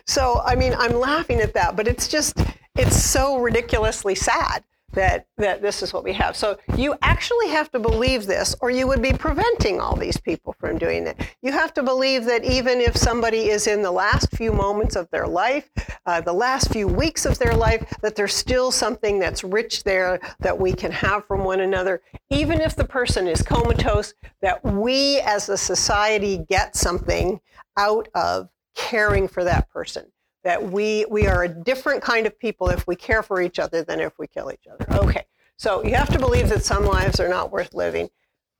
[0.07, 2.39] So, I mean, I'm laughing at that, but it's just,
[2.77, 4.63] it's so ridiculously sad
[4.95, 6.35] that, that this is what we have.
[6.35, 10.55] So you actually have to believe this, or you would be preventing all these people
[10.59, 11.19] from doing it.
[11.41, 15.09] You have to believe that even if somebody is in the last few moments of
[15.11, 15.69] their life,
[16.05, 20.19] uh, the last few weeks of their life, that there's still something that's rich there
[20.39, 22.01] that we can have from one another.
[22.29, 27.39] Even if the person is comatose, that we as a society get something
[27.77, 30.05] out of caring for that person
[30.45, 33.83] that we we are a different kind of people if we care for each other
[33.83, 34.85] than if we kill each other.
[35.03, 35.25] Okay,
[35.57, 38.09] so you have to believe that some lives are not worth living.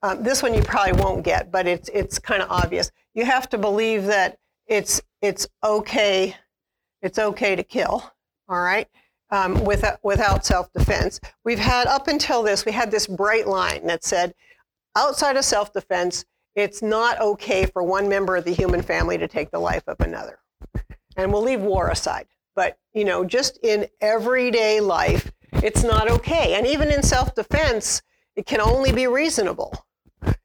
[0.01, 2.91] Um, this one you probably won't get, but it's it's kind of obvious.
[3.13, 6.35] You have to believe that it's it's okay,
[7.01, 8.11] it's okay to kill.
[8.49, 8.87] All right.
[9.31, 11.19] Um, without, without self-defense.
[11.43, 14.35] We've had up until this, we had this bright line that said,
[14.95, 19.49] outside of self-defense, it's not okay for one member of the human family to take
[19.49, 20.37] the life of another
[21.15, 22.27] and we'll leave war aside.
[22.55, 26.55] But, you know, just in everyday life, it's not okay.
[26.55, 28.01] And even in self defense,
[28.35, 29.85] it can only be reasonable.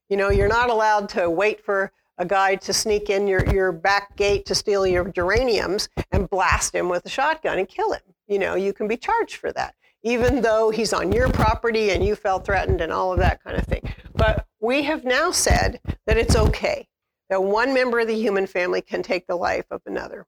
[0.09, 3.73] You know, you're not allowed to wait for a guy to sneak in your, your
[3.73, 8.03] back gate to steal your geraniums and blast him with a shotgun and kill him.
[8.27, 12.05] You know, you can be charged for that, even though he's on your property and
[12.05, 13.83] you felt threatened and all of that kind of thing.
[14.15, 16.89] But we have now said that it's okay
[17.31, 20.27] that one member of the human family can take the life of another.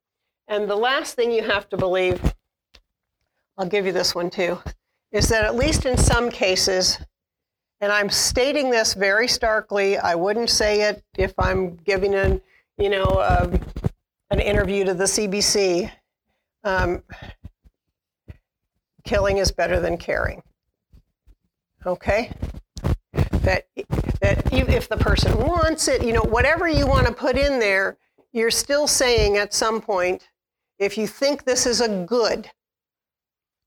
[0.52, 2.20] And the last thing you have to believe,
[3.56, 4.58] I'll give you this one too,
[5.10, 6.98] is that at least in some cases,
[7.80, 12.42] and I'm stating this very starkly, I wouldn't say it if I'm giving an,
[12.76, 13.50] you know, uh,
[14.30, 15.90] an interview to the CBC.
[16.64, 17.02] Um,
[19.04, 20.42] killing is better than caring.
[21.86, 22.30] Okay?
[23.40, 23.68] That
[24.20, 27.96] that if the person wants it, you know, whatever you want to put in there,
[28.32, 30.28] you're still saying at some point,
[30.82, 32.50] if you think this is a good,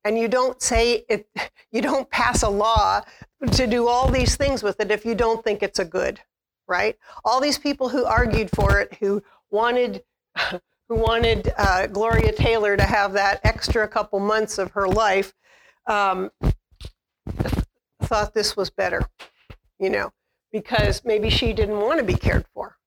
[0.03, 1.27] and you don't say it,
[1.71, 3.01] you don't pass a law
[3.51, 6.19] to do all these things with it if you don't think it's a good,
[6.67, 6.97] right?
[7.23, 10.03] All these people who argued for it, who wanted,
[10.89, 15.33] who wanted uh, Gloria Taylor to have that extra couple months of her life,
[15.87, 16.31] um,
[18.03, 19.01] thought this was better,
[19.79, 20.11] you know
[20.55, 22.77] because maybe she didn't want to be cared for.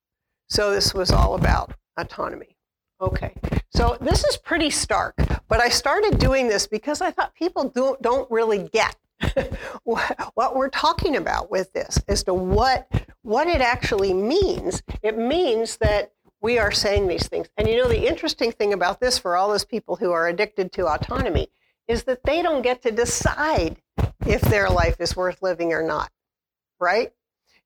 [0.49, 2.57] So this was all about autonomy.
[2.99, 3.35] Okay,
[3.79, 5.15] so this is pretty stark,
[5.47, 8.97] but I started doing this because I thought people don't, don't really get
[9.85, 12.89] what we're talking about with this as to what,
[13.23, 14.83] what it actually means.
[15.05, 16.11] It means that
[16.41, 17.47] we are saying these things.
[17.57, 20.73] And you know, the interesting thing about this for all those people who are addicted
[20.73, 21.47] to autonomy
[21.87, 23.77] is that they don't get to decide
[24.27, 26.11] if their life is worth living or not,
[26.81, 27.13] right?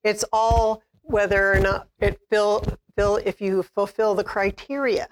[0.05, 2.66] It's all whether or not it fill,
[2.98, 5.09] fill if you fulfill the criteria,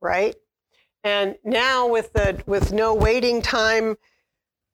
[0.00, 0.34] right?
[1.04, 3.96] And now with the with no waiting time,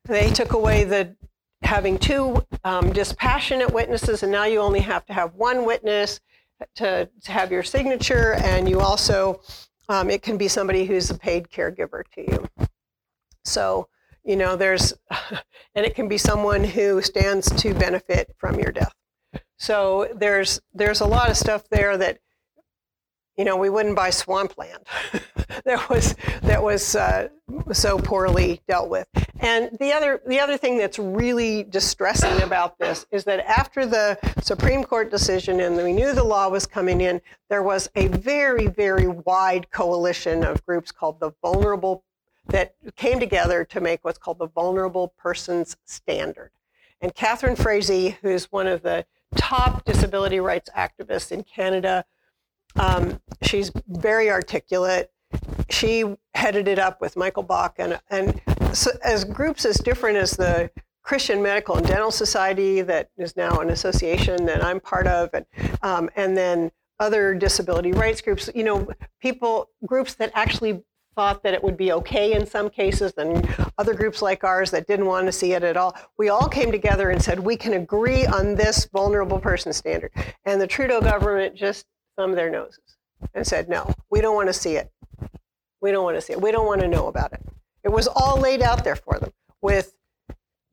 [0.05, 1.17] they took away the
[1.63, 6.21] having two um, dispassionate witnesses, and now you only have to have one witness
[6.77, 9.41] to, to have your signature, and you also
[9.89, 12.67] um, it can be somebody who's a paid caregiver to you.
[13.45, 13.89] So
[14.25, 14.95] you know there's,
[15.75, 18.95] and it can be someone who stands to benefit from your death.
[19.59, 22.19] So there's there's a lot of stuff there that
[23.37, 24.85] you know we wouldn't buy swampland
[25.65, 27.29] that was that was uh,
[27.73, 29.07] so poorly dealt with.
[29.41, 34.19] And the other the other thing that's really distressing about this is that after the
[34.43, 38.67] Supreme Court decision and we knew the law was coming in, there was a very
[38.67, 42.05] very wide coalition of groups called the Vulnerable
[42.47, 46.51] that came together to make what's called the Vulnerable Persons Standard.
[47.01, 52.05] And Catherine Frazee, who's one of the top disability rights activists in Canada.
[52.77, 55.11] Um, she's very articulate.
[55.71, 58.41] She headed it up with Michael Bach and, and
[58.73, 60.71] so as groups as different as the
[61.03, 65.45] Christian Medical and Dental Society, that is now an association that I'm part of, and,
[65.83, 68.89] um, and then other disability rights groups, you know,
[69.21, 70.83] people, groups that actually
[71.15, 73.47] thought that it would be okay in some cases, and
[73.79, 75.95] other groups like ours that didn't want to see it at all.
[76.19, 80.11] We all came together and said, we can agree on this vulnerable person standard.
[80.45, 81.85] And the Trudeau government just
[82.17, 82.97] thumbed their noses
[83.35, 84.91] and said, no, we don't want to see it.
[85.81, 86.41] We don't want to see it.
[86.41, 87.43] We don't want to know about it.
[87.83, 89.95] It was all laid out there for them with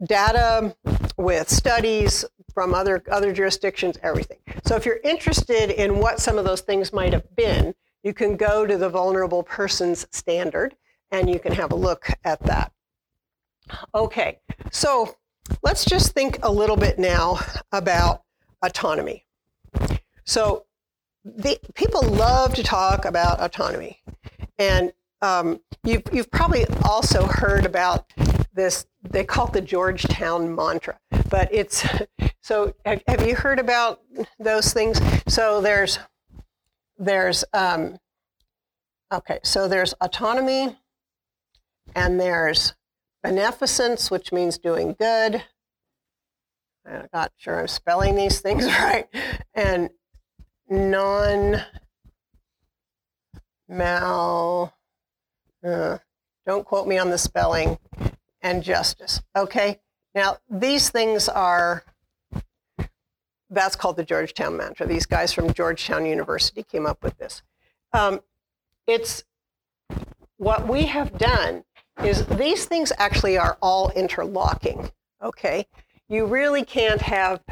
[0.06, 0.75] data,
[1.17, 4.39] with studies from other, other jurisdictions, everything.
[4.65, 7.73] So if you're interested in what some of those things might have been,
[8.04, 10.75] you can go to the vulnerable persons standard
[11.12, 12.71] and you can have a look at that.
[13.93, 14.39] Okay,
[14.71, 15.15] so
[15.63, 17.39] let's just think a little bit now
[17.71, 18.23] about
[18.62, 19.25] autonomy.
[20.25, 20.65] So
[21.24, 24.02] the, people love to talk about autonomy.
[24.58, 28.12] And um, you've, you've probably also heard about
[28.54, 31.86] this, they call it the Georgetown mantra, but it's,
[32.42, 34.02] so have, have you heard about
[34.40, 35.00] those things?
[35.28, 36.00] So there's
[37.02, 37.98] there's um,
[39.12, 40.78] okay, so there's autonomy,
[41.96, 42.76] and there's
[43.24, 45.44] beneficence, which means doing good.
[46.86, 49.08] I'm not sure I'm spelling these things right,
[49.54, 49.90] and
[50.72, 51.62] non
[53.67, 54.74] mal.
[55.63, 56.00] Uh,
[56.48, 57.78] don't quote me on the spelling,
[58.42, 59.22] and justice.
[59.36, 59.80] Okay,
[60.15, 61.84] now these things are
[63.50, 64.88] that's called the Georgetown mantra.
[64.88, 67.44] These guys from Georgetown University came up with this.
[67.92, 68.22] Um,
[68.88, 69.24] it's
[70.38, 71.65] what we have done
[72.04, 74.90] is these things actually are all interlocking.
[75.22, 75.67] Okay,
[76.08, 77.44] you really can't have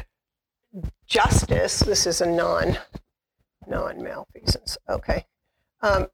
[1.05, 1.79] justice.
[1.81, 2.77] This is a non
[3.69, 4.77] non malfeasance.
[4.89, 5.25] Okay,
[5.81, 6.07] um,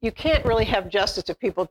[0.00, 1.70] you can't really have justice if people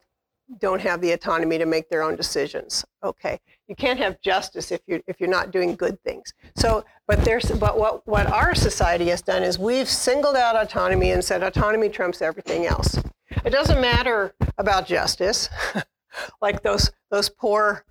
[0.58, 2.84] don't have the autonomy to make their own decisions.
[3.04, 3.38] Okay,
[3.68, 6.32] you can't have justice if you're if you're not doing good things.
[6.56, 11.12] So, but there's but what what our society has done is we've singled out autonomy
[11.12, 12.98] and said autonomy trumps everything else.
[13.44, 15.48] It doesn't matter about justice,
[16.42, 17.84] like those those poor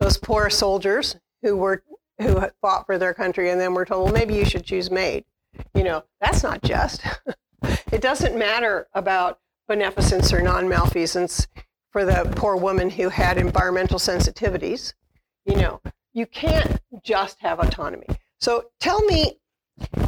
[0.00, 1.82] those poor soldiers who were
[2.20, 5.24] who fought for their country and then were told, well, maybe you should choose MAID.
[5.74, 7.02] You know, that's not just.
[7.92, 11.46] it doesn't matter about beneficence or non-malfeasance
[11.90, 14.94] for the poor woman who had environmental sensitivities.
[15.44, 15.80] You know,
[16.12, 18.06] you can't just have autonomy.
[18.40, 19.38] So tell me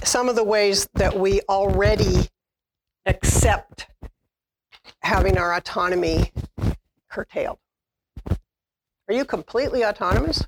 [0.03, 2.29] some of the ways that we already
[3.07, 3.87] accept
[5.03, 6.33] having our autonomy
[7.11, 7.59] curtailed.
[8.29, 10.45] Are you completely autonomous?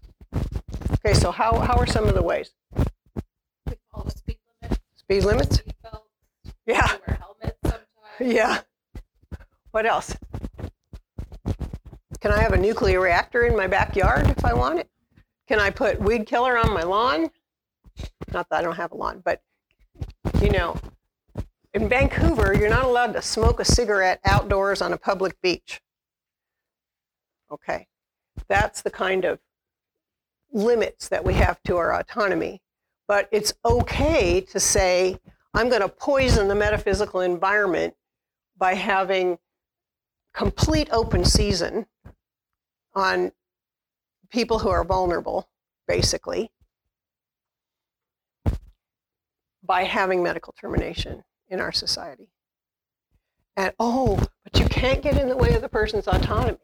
[0.94, 2.52] Okay, so how, how are some of the ways?
[2.76, 3.76] We
[4.08, 4.41] speed limits.
[5.12, 5.62] Speed limits?
[6.64, 6.88] Yeah.
[6.90, 8.34] We wear helmets sometimes.
[8.34, 8.60] Yeah.
[9.72, 10.16] What else?
[12.20, 14.88] Can I have a nuclear reactor in my backyard if I want it?
[15.48, 17.28] Can I put weed killer on my lawn?
[18.32, 19.42] Not that I don't have a lawn, but
[20.40, 20.78] you know,
[21.74, 25.82] in Vancouver, you're not allowed to smoke a cigarette outdoors on a public beach.
[27.50, 27.86] Okay.
[28.48, 29.40] That's the kind of
[30.50, 32.62] limits that we have to our autonomy.
[33.12, 35.18] But it's okay to say,
[35.52, 37.92] I'm going to poison the metaphysical environment
[38.56, 39.36] by having
[40.32, 41.84] complete open season
[42.94, 43.32] on
[44.30, 45.50] people who are vulnerable,
[45.86, 46.52] basically,
[49.62, 52.30] by having medical termination in our society.
[53.58, 56.56] And oh, but you can't get in the way of the person's autonomy.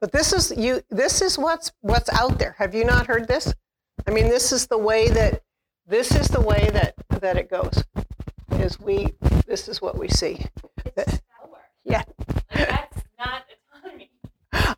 [0.00, 2.56] But this is you this is what's what's out there.
[2.56, 3.52] Have you not heard this?
[4.06, 5.42] I mean, this is the way that
[5.86, 7.82] this is the way that that it goes.
[8.52, 9.14] Is we
[9.46, 10.44] this is what we see.
[10.96, 11.20] It's.
[11.86, 12.02] Yeah.
[12.54, 13.44] Like, that's not
[13.76, 14.10] autonomy.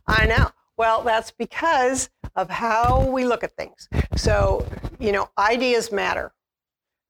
[0.09, 0.51] I know.
[0.77, 3.89] Well, that's because of how we look at things.
[4.17, 4.67] So,
[4.99, 6.33] you know, ideas matter,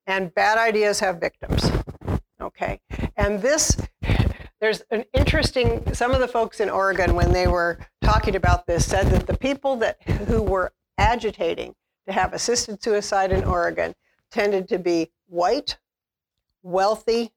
[0.07, 1.73] and bad ideas have victims.
[2.41, 2.81] Okay.
[3.17, 3.77] And this,
[4.61, 8.87] there's an interesting, some of the folks in Oregon, when they were talking about this,
[8.87, 11.75] said that the people that who were agitating
[12.07, 13.95] to have assisted suicide in Oregon
[14.31, 15.79] tended to be white,
[16.63, 17.33] wealthy,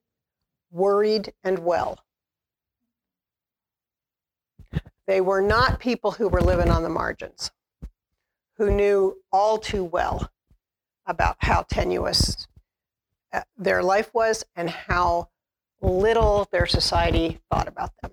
[0.72, 2.00] worried, and well.
[5.08, 7.52] They were not people who were living on the margins,
[8.58, 10.32] who knew all too well
[11.08, 12.48] about how tenuous
[13.34, 15.30] uh, their life was and how
[15.82, 18.12] little their society thought about them.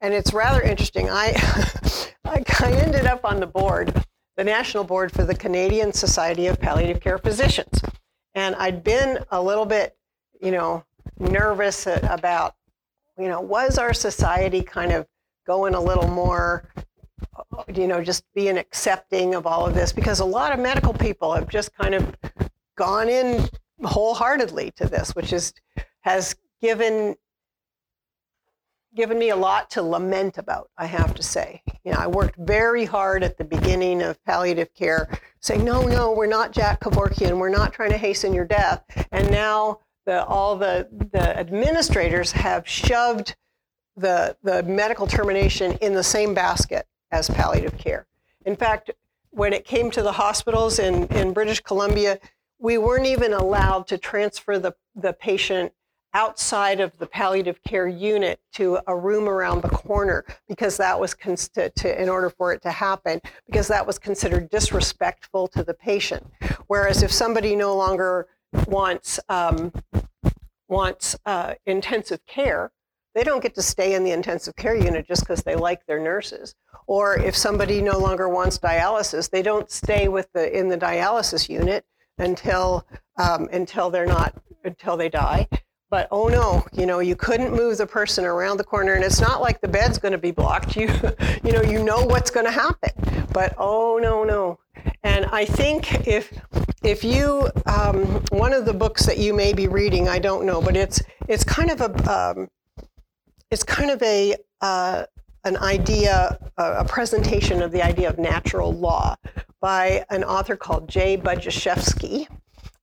[0.00, 1.08] And it's rather interesting.
[1.08, 1.34] I,
[2.24, 4.05] I I ended up on the board,
[4.36, 7.80] the national board for the Canadian Society of Palliative Care Physicians.
[8.34, 9.96] And I'd been a little bit,
[10.42, 10.84] you know,
[11.18, 12.54] nervous about,
[13.18, 15.06] you know, was our society kind of
[15.46, 16.68] going a little more,
[17.74, 19.92] you know, just being accepting of all of this?
[19.92, 22.14] Because a lot of medical people have just kind of
[22.76, 23.48] gone in
[23.82, 25.54] wholeheartedly to this, which is
[26.00, 27.16] has given
[28.96, 31.62] given me a lot to lament about, I have to say.
[31.84, 35.08] You know, I worked very hard at the beginning of palliative care,
[35.40, 38.82] saying, no, no, we're not Jack Kevorkian, we're not trying to hasten your death.
[39.12, 43.36] And now the, all the, the administrators have shoved
[43.96, 48.06] the, the medical termination in the same basket as palliative care.
[48.46, 48.90] In fact,
[49.30, 52.18] when it came to the hospitals in, in British Columbia,
[52.58, 55.72] we weren't even allowed to transfer the, the patient
[56.16, 61.12] outside of the palliative care unit to a room around the corner because that was
[61.12, 65.62] cons- to, to, in order for it to happen because that was considered disrespectful to
[65.62, 66.26] the patient.
[66.68, 68.28] Whereas if somebody no longer
[68.66, 69.70] wants um,
[70.68, 72.72] wants uh, intensive care
[73.14, 75.98] they don't get to stay in the intensive care unit just because they like their
[75.98, 76.54] nurses.
[76.86, 81.46] Or if somebody no longer wants dialysis they don't stay with the in the dialysis
[81.50, 81.84] unit
[82.16, 82.86] until
[83.18, 85.46] um, until they're not until they die
[85.90, 89.20] but oh no you know you couldn't move the person around the corner and it's
[89.20, 90.76] not like the bed's going to be blocked.
[90.76, 90.88] You
[91.44, 92.90] you know you know what's going to happen.
[93.32, 94.58] But oh no no.
[95.02, 96.32] And i think if
[96.82, 100.60] if you um, one of the books that you may be reading i don't know
[100.60, 102.48] but it's it's kind of a um,
[103.50, 105.04] it's kind of a uh,
[105.44, 109.14] an idea a presentation of the idea of natural law
[109.60, 112.26] by an author called jay Budziszewski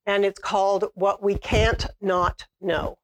[0.06, 2.98] and it's called What We Can't Not Know.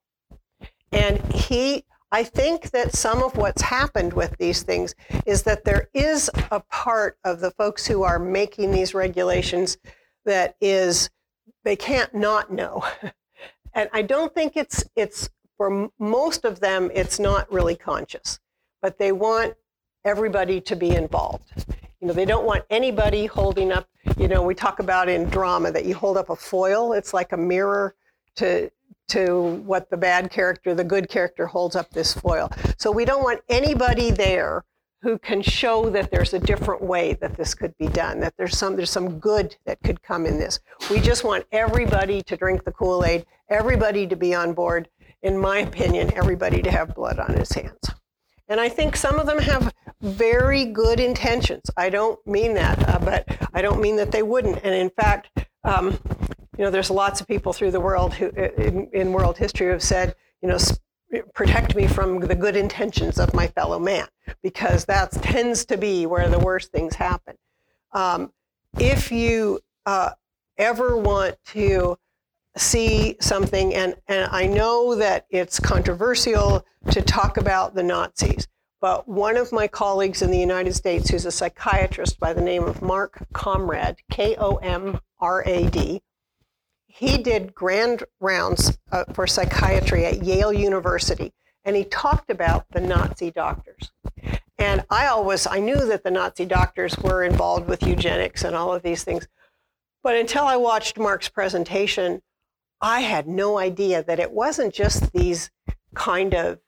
[0.92, 4.94] And he, I think that some of what's happened with these things
[5.26, 9.78] is that there is a part of the folks who are making these regulations
[10.24, 11.10] that is
[11.64, 12.84] they can't not know.
[13.72, 18.40] And I don't think it's it's for most of them, it's not really conscious,
[18.82, 19.54] but they want
[20.04, 21.52] everybody to be involved.
[22.00, 23.86] You know, they don't want anybody holding up,
[24.16, 27.32] you know, we talk about in drama that you hold up a foil, it's like
[27.32, 27.94] a mirror
[28.36, 28.70] to
[29.08, 32.48] to what the bad character, the good character holds up this foil.
[32.78, 34.64] So we don't want anybody there
[35.02, 38.56] who can show that there's a different way that this could be done, that there's
[38.56, 40.60] some there's some good that could come in this.
[40.90, 44.88] We just want everybody to drink the Kool-Aid, everybody to be on board.
[45.22, 47.90] In my opinion, everybody to have blood on his hands.
[48.50, 49.72] And I think some of them have
[50.02, 51.62] very good intentions.
[51.76, 53.24] I don't mean that, uh, but
[53.54, 54.58] I don't mean that they wouldn't.
[54.64, 55.30] And in fact,
[55.62, 55.96] um,
[56.58, 59.72] you know, there's lots of people through the world who, in, in world history, who
[59.72, 60.58] have said, you know,
[61.32, 64.08] protect me from the good intentions of my fellow man,
[64.42, 67.36] because that tends to be where the worst things happen.
[67.92, 68.32] Um,
[68.78, 70.10] if you uh,
[70.58, 71.96] ever want to
[72.56, 78.48] see something, and, and I know that it's controversial to talk about the Nazis,
[78.80, 82.64] but one of my colleagues in the United States, who's a psychiatrist by the name
[82.64, 86.02] of Mark Komrad, K O M R A D,
[86.86, 91.32] he did grand rounds uh, for psychiatry at Yale University,
[91.64, 93.92] and he talked about the Nazi doctors.
[94.58, 98.72] And I always I knew that the Nazi doctors were involved with eugenics and all
[98.72, 99.28] of these things,
[100.02, 102.22] but until I watched Mark's presentation,
[102.80, 105.50] I had no idea that it wasn't just these
[105.94, 106.58] kind of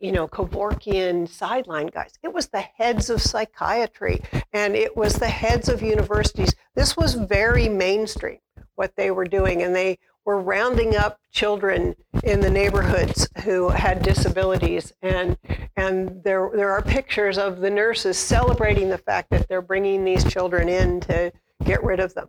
[0.00, 2.12] you know, Kevorkian sideline guys.
[2.22, 4.20] It was the heads of psychiatry
[4.52, 6.54] and it was the heads of universities.
[6.74, 8.38] This was very mainstream
[8.78, 14.02] what they were doing, and they were rounding up children in the neighborhoods who had
[14.02, 14.92] disabilities.
[15.02, 15.36] And
[15.76, 20.24] and there there are pictures of the nurses celebrating the fact that they're bringing these
[20.24, 21.32] children in to
[21.64, 22.28] get rid of them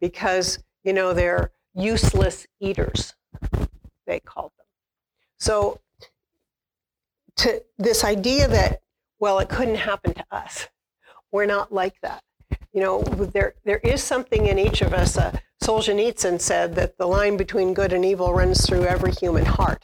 [0.00, 3.14] because you know they're useless eaters.
[4.06, 4.66] They called them.
[5.38, 5.80] So
[7.36, 8.82] to this idea that
[9.18, 10.68] well it couldn't happen to us
[11.30, 12.22] we're not like that
[12.72, 17.06] you know there there is something in each of us uh, solzhenitsyn said that the
[17.06, 19.82] line between good and evil runs through every human heart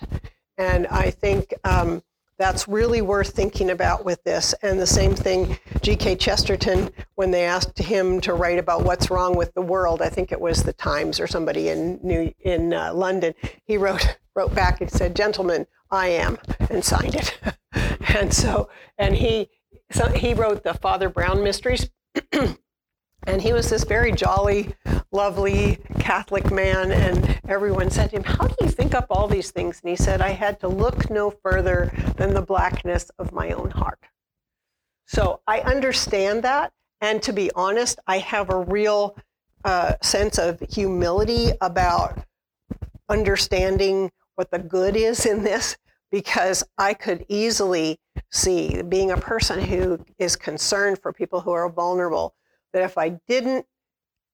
[0.58, 2.02] and i think um,
[2.42, 7.44] that's really worth thinking about with this and the same thing g.k chesterton when they
[7.44, 10.72] asked him to write about what's wrong with the world i think it was the
[10.72, 13.32] times or somebody in new in uh, london
[13.64, 16.38] he wrote wrote back and said gentlemen I am,
[16.70, 17.38] and signed it.
[18.14, 19.50] and so, and he,
[19.90, 21.90] so he wrote the Father Brown Mysteries.
[23.26, 24.74] and he was this very jolly,
[25.12, 26.90] lovely Catholic man.
[26.90, 29.80] And everyone said to him, How do you think up all these things?
[29.82, 33.70] And he said, I had to look no further than the blackness of my own
[33.70, 34.00] heart.
[35.06, 36.72] So I understand that.
[37.00, 39.16] And to be honest, I have a real
[39.64, 42.24] uh, sense of humility about
[43.08, 45.76] understanding what the good is in this
[46.10, 47.98] because I could easily
[48.30, 52.34] see, being a person who is concerned for people who are vulnerable,
[52.72, 53.66] that if I didn't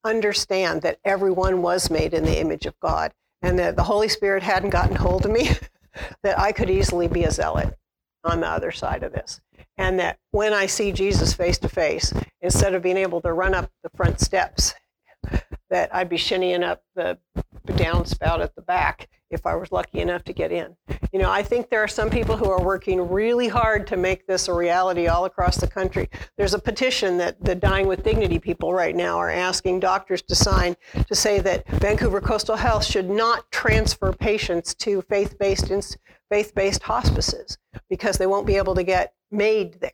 [0.04, 3.12] understand that everyone was made in the image of God
[3.42, 5.50] and that the Holy Spirit hadn't gotten hold of me,
[6.22, 7.76] that I could easily be a zealot
[8.24, 9.40] on the other side of this.
[9.76, 13.54] And that when I see Jesus face to face, instead of being able to run
[13.54, 14.74] up the front steps,
[15.70, 17.18] that I'd be shinnying up the
[17.66, 20.76] downspout at the back if I was lucky enough to get in.
[21.12, 24.26] You know, I think there are some people who are working really hard to make
[24.26, 26.08] this a reality all across the country.
[26.36, 30.34] There's a petition that the Dying with Dignity people right now are asking doctors to
[30.34, 30.76] sign
[31.06, 35.70] to say that Vancouver Coastal Health should not transfer patients to faith-based
[36.30, 37.58] faith-based hospices
[37.88, 39.90] because they won't be able to get MAiD there.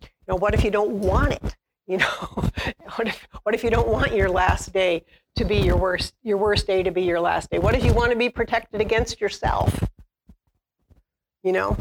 [0.00, 1.56] You know, what if you don't want it?
[1.86, 2.06] You know,
[2.96, 5.04] what if what if you don't want your last day
[5.36, 7.58] to be your worst your worst day to be your last day?
[7.58, 9.84] What if you want to be protected against yourself?
[11.42, 11.76] You know,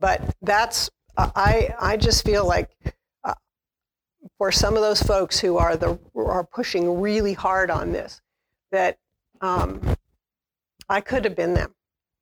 [0.00, 2.70] but that's I I just feel like
[3.24, 3.34] uh,
[4.38, 8.20] for some of those folks who are the are pushing really hard on this
[8.72, 8.98] that
[9.40, 9.80] um,
[10.88, 11.74] I could have been them,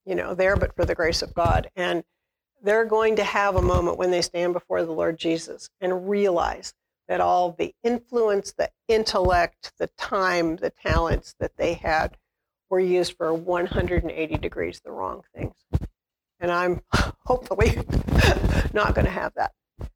[0.04, 2.04] you know, there but for the grace of God and
[2.62, 6.74] they're going to have a moment when they stand before the Lord Jesus and realize
[7.08, 12.16] that all the influence, the intellect, the time, the talents that they had
[12.68, 15.54] were used for 180 degrees the wrong things.
[16.40, 16.82] And I'm
[17.24, 17.76] hopefully
[18.72, 19.52] not going to have that.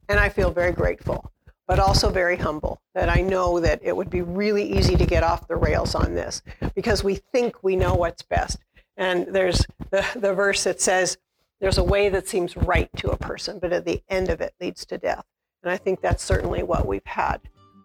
[0.09, 1.33] And I feel very grateful,
[1.67, 5.23] but also very humble that I know that it would be really easy to get
[5.23, 6.43] off the rails on this
[6.75, 8.59] because we think we know what's best.
[8.97, 11.17] And there's the, the verse that says,
[11.61, 14.55] there's a way that seems right to a person, but at the end of it
[14.61, 15.25] leads to death.
[15.63, 17.41] And I think that's certainly what we've had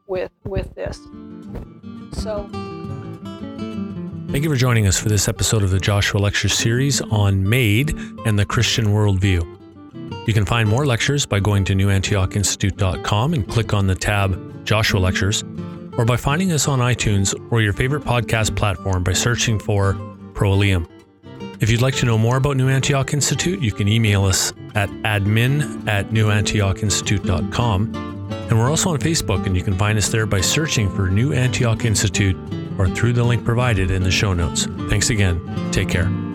[0.07, 0.99] with with this.
[2.21, 2.49] So
[4.35, 8.25] Thank you for joining us for this episode of the Joshua Lecture Series on MAiD
[8.25, 10.27] and the Christian Worldview.
[10.27, 14.99] You can find more lectures by going to newantiochinstitute.com and click on the tab Joshua
[14.99, 15.43] Lectures,
[15.97, 19.93] or by finding us on iTunes or your favorite podcast platform by searching for
[20.33, 20.85] Proelium.
[21.61, 24.89] If you'd like to know more about New Antioch Institute, you can email us at
[25.03, 27.95] admin at newantiochinstitute.com.
[28.49, 31.33] And we're also on Facebook, and you can find us there by searching for New
[31.33, 32.35] Antioch Institute
[32.77, 34.67] or through the link provided in the show notes.
[34.89, 35.39] Thanks again.
[35.71, 36.34] Take care.